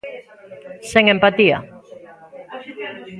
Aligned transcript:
Sen 0.91 1.05
empatía. 1.15 1.57